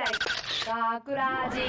[0.00, 1.60] 大学ラジ。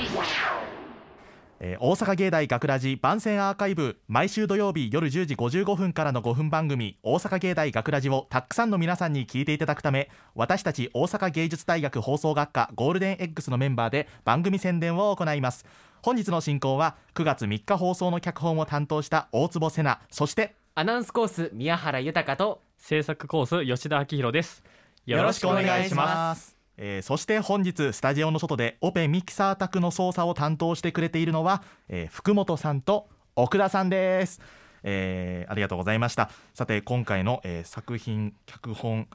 [1.59, 15.65] えー大阪芸大学ラジ番宣アーカイブ毎週土曜日夜10時55分からの5分番組「大阪芸大学ラジをたくさんの皆さんに聞いていただくため私たち大阪芸術大学放送学科ゴールデン X のメンバーで番組宣伝を行います。
[16.01, 24.63] 本日の進行は9月3日放送の脚本を担当した大坪瀬奈そしてアナウンスコース宮原豊と制作コース吉田明宏です。
[25.05, 26.60] よろしくお願いします。
[26.77, 34.41] えーそして本日スタジオの外でオペミキサー宅の操作を担当してくれているのは、えー福本さんと奥田さんです、
[34.83, 36.29] えーありがとうございました。
[36.53, 39.07] さて今回の、えー作品脚本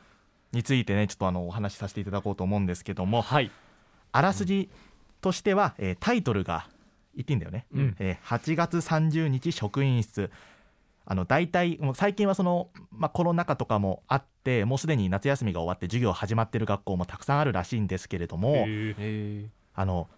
[0.53, 3.51] についてねちょっとあのお話しさせていただこうと思うんですけどもはい。
[4.13, 4.71] あらすじ
[5.21, 6.69] としては、えータイトルが
[7.15, 10.31] 言っていいんだよね、うんえー8月30日職員室
[11.09, 19.49] あの大体もう最近はその、まあ、コロナ禍とかもあってもうすでに夏休みが終わって授業始まってる学校もたくさんあるらしいんですけれども、え。
[19.75, 20.09] あの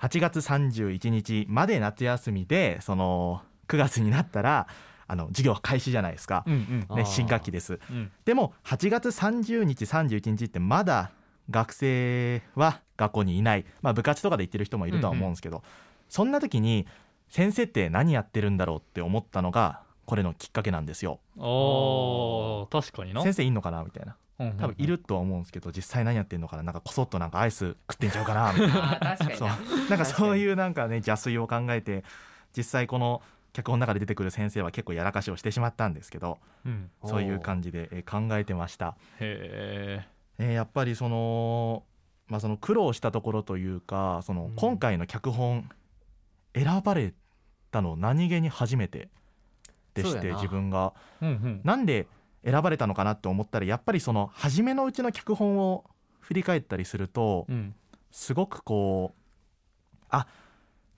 [0.00, 4.66] 8月31日まで夏休みでその9月になったら
[5.06, 6.86] あの授業開始じゃないですか、ーうん。
[6.88, 6.96] あー。
[6.96, 7.78] ね、新学期です。
[7.88, 8.10] うん。
[8.24, 11.12] でも8月30日31日ってまだ
[11.50, 15.62] 学生は学校にいない、まあ、部活とかで行ってる人もいるとは思うんですけど、
[16.08, 16.86] そんな時に
[17.28, 21.20] 先生って何やってるんだろうって思ったのがこれのきっかけなんですよ。
[21.38, 23.22] あー確かにな。
[23.22, 24.16] 先生いんのかなみたいな。
[24.38, 24.58] うんうんうん。
[24.58, 26.62] 多分いるとは思うんですけど実際何やってんのかな。
[26.62, 28.52] なんかこそっとなんかアイス食ってんちゃうかな。
[28.52, 29.48] みたいなあー確かにそう。
[29.48, 29.56] な
[29.90, 32.04] なんかそういうなんかね 邪推を考えて
[32.56, 36.90] 実際この脚本の中で出てくる先生は結構やらかしをしてしまったんですけどうん。
[37.04, 38.96] そういう感じでえー考えてました。
[39.20, 40.04] へ
[40.38, 41.82] えーやっぱりその,、
[42.28, 44.54] まあ、その苦労したところというかそのうん。
[44.56, 45.68] 今回の脚本
[46.54, 47.14] 選ばれ
[47.70, 49.08] たの何気に初めて
[50.02, 50.92] でして自分が。
[51.20, 51.60] えうんうん。
[51.64, 52.06] なんで
[52.44, 55.84] 選ばれたのかなって思ったらやっぱりその初めのうちの脚本を
[56.20, 57.74] 振り返ったりするとうん。
[58.10, 60.26] すごくこうあ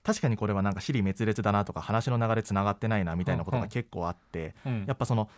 [0.05, 3.69] 確かにこれはなんか尻滅裂だなとか話の流れつながってないなみたいなことうんうん。
[3.69, 4.85] が結構あってうん。
[4.87, 5.29] やっぱその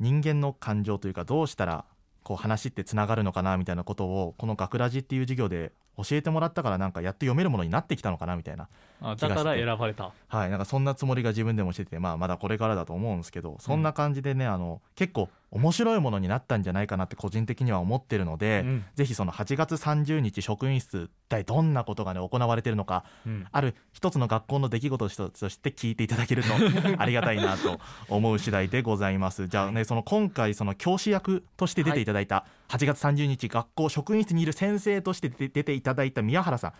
[0.00, 1.84] 人間の感情というかどうしたら
[2.22, 8.68] こう話ってつながるのかなみたいなことをこの「学ラジ」っていう授業で教えてもらったからなんかやっと読めるものになってきたのかなみたいな
[9.02, 10.12] あだから選ばれた。
[10.28, 10.50] はい。
[10.50, 18.84] なんかそんなつもりが自分でもしてて、まあ、まだこれからだと思うんですけどそんな感じでね、あの結構面白いものになったんじゃないかなって個人的には思ってるので、うん。
[18.94, 23.46] ぜひその8月30日職員室一体どんなことがね行われてるのかうん。
[23.50, 26.48] ある一つの学校の出来事として聞いていただけると
[26.98, 29.48] ありがたいなと思う次第でございます。
[29.48, 36.72] じゃあねその今回その教師役として出ていただいた8月30日学校職員室にいる先生として出ていただいた宮原さん。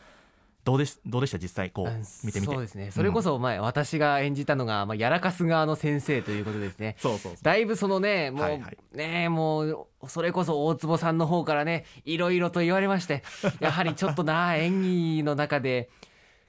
[0.64, 1.00] どうです？
[1.04, 1.38] どうでした？
[1.38, 2.52] 実際こううん見てみて。
[2.54, 2.90] そうですね。
[2.92, 6.94] それこそ前、私が演じたのが、まあ、やらかす側の先生ということですね。
[6.98, 7.42] そうそうそう。
[7.42, 8.78] だいぶそのねもう、はいはい。
[8.94, 13.22] ねもうそれこそ大坪さんの方からねいろいろと言われまして
[13.60, 15.90] やはりちょっとな演技の中で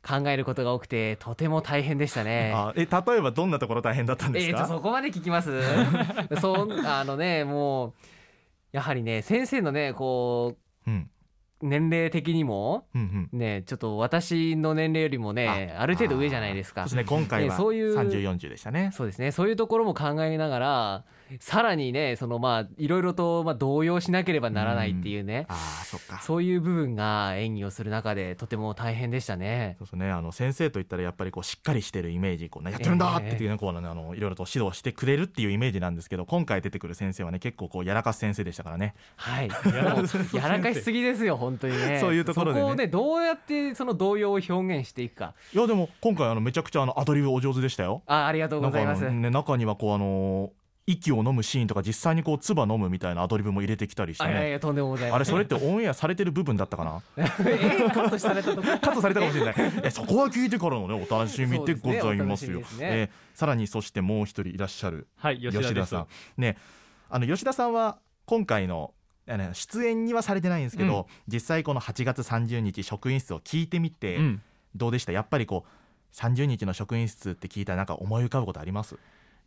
[0.07, 2.53] 考えることが多くてとても大変でしたね。
[2.55, 5.51] あえ例えばどんなところ大変だったんですえー、そこまで聞きます？
[6.39, 7.93] そうあのねもう
[8.73, 11.09] やはりね先生のねこうん。
[11.63, 13.39] 年齢的にもうんうん。
[13.39, 16.87] ねちょっと私の年齢よりもねある程度上じゃないですか。
[16.87, 18.91] そうですね今回はねそういう3040でしたね。
[18.93, 19.31] そうですね。
[19.31, 21.05] そういうところも考えながら
[21.39, 26.21] さらにねそのまあいろいろとまあ動揺しなければならないっていうねああそっか。
[26.21, 29.75] そういう部分が演技をする中でとても大変でしたね。
[29.79, 30.11] そうですね。
[30.11, 38.93] あの先生といったらやっぱりこうしっかりしてるイメージこう、ね、やってるんだっていうねこうねあのいろいろと指導してくれるっていうイメージなんですけど今回出てくる先生はね結構こうやらかす先生でしたからね。
[39.15, 39.49] はい、
[40.33, 41.99] やらかしすぎですよ本当にね。
[41.99, 45.33] そういうところでねそこをねどうやってその動揺を表現していくか。
[45.53, 49.09] いやでも今回あのめちゃくちゃあのアドリブお上手でしたよあありがとうございます。
[49.09, 50.51] ね中にはこうあの
[50.85, 55.15] 息を飲むシーンとか実際にこう唾飲むみたいなアドリブも入れてきたりしてねあいやいやとんでもございません。
[55.15, 57.01] あれそれってオンエアされてる部分だったかな？
[57.17, 58.63] えーカットされたとこ？
[58.67, 63.09] カットされたかもしれないえそこは聞いてからのねお楽しみでございますよ すねねえー
[63.39, 66.57] さらにそしてもう一人いらっしゃるはい吉田さんね
[67.09, 68.93] あの吉田さんは今回の
[69.27, 74.41] あの出演にはされてないんですけど、実際この8月30日職員室を聞いてみてうん。
[74.75, 78.97] どうでした、やっぱりこう30日の職員室って聞いたらなんか思い浮かぶことあります？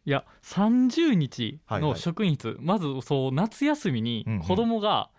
[0.05, 1.99] いや30日のはいはい。
[1.99, 4.43] 職員室、まずそう夏休みにうんうん。
[4.43, 5.11] 子供が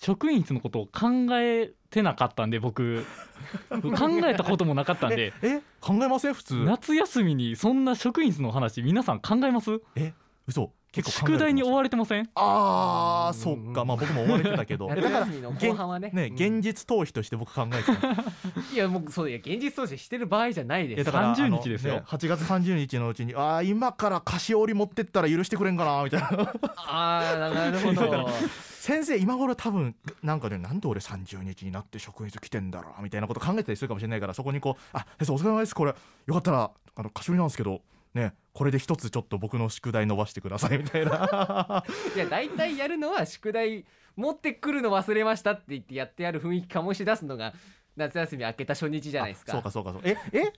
[0.00, 3.04] 職員室のことを考えてなかったんで僕。
[3.70, 5.32] 考えたこともなかったんで。
[5.42, 6.34] え考えません？
[6.34, 6.64] 普通。
[6.64, 9.80] 夏休みにそんな職員室の話皆さん考えます？
[9.96, 10.14] え
[10.46, 12.28] 嘘結構宿題に追われてません？
[12.34, 13.84] あーうんそっか。
[13.84, 14.88] まあ僕も追われてたけど。
[14.88, 16.10] 夏だから後半はね。
[16.12, 16.34] ねうん。
[16.34, 18.08] 現実逃避として僕考えてた。
[18.72, 21.04] いやもうそういや現実逃避してる場合じゃないです。
[21.04, 21.94] だから30あの日ですよ。
[21.94, 26.28] ね8月30日のうちにああ今から菓子折り持ってったら許してくれんかなみたいな。
[26.76, 28.28] ああなるほど。
[28.82, 35.74] 先生今頃多分なんかねなんで俺30日になって職員室来てんだろうみたいなこと考えてたりするかもしれないからそこにこう「あ先生お疲れ様です。
[35.74, 35.94] これ
[36.26, 37.80] よかったらあの菓子折りなんですけど
[38.14, 41.84] ねこれで一つちょっと僕の宿題伸ばしてください」みたいな。
[42.14, 43.84] いや大体やるのは宿題
[44.16, 47.54] 持ってくるの忘れましたって言ってやってやる雰囲気醸し出すのが
[47.96, 49.52] 夏休み明けた初日じゃないですか。
[49.52, 50.02] あそうかそうかそう。
[50.04, 50.52] ええ？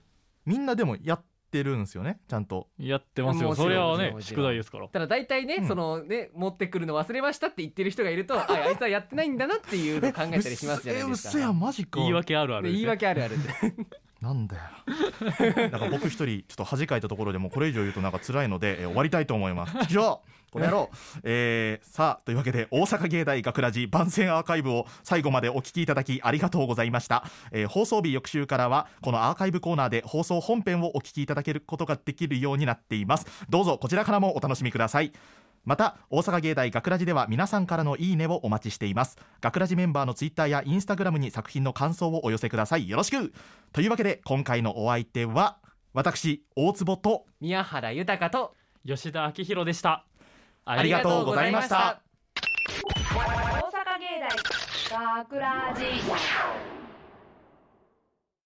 [0.45, 2.19] みんなでもやってるんですよね？
[2.29, 2.69] ちゃんと。
[2.79, 3.55] やってますよ。
[3.55, 4.89] それはね宿題ですから。
[4.89, 5.69] ただ大体ね、うん。
[5.69, 11.29] そのね持ってくるの忘れましたって言ってる人がいると ああいつはやってないんだなっていうのを考えたりしますじゃないですか。
[11.29, 12.01] え嘘やんマジか。
[12.01, 13.37] 言い訳あるあるで言い訳あるある
[14.25, 14.63] なんだよ。
[15.71, 19.77] なんか僕一人ちょっと恥かいたところでもうこれ以上言うとなんか辛いので、えー終わりたいと思います。
[19.89, 20.91] 以上この野郎、
[21.25, 33.27] えーさあというわけで大阪芸大学ラジ番宣アーカイブを最後までお聞きいただきありがとうございました、えー放送日翌週からはこのアーカイブコーナーで放送本編をお聞きいただけることができるようになっています。
[33.49, 35.13] どうぞこちらからもお楽しみください
[35.65, 39.17] また大阪芸大学ラジでは皆さんからのいいねをお待ちしています。
[39.41, 42.89] 学ラジメンバーのツイッターやインスタグラムに作品の感想をお寄せください。
[42.89, 43.33] よろしく。
[43.73, 45.59] というわけで今回のお相手は
[45.93, 48.55] 私大坪と宮原豊と
[48.87, 50.05] 吉田明宏でした。
[50.67, 52.01] ありがとうございました。
[52.95, 54.21] 大阪芸
[54.91, 56.74] 大学ラジ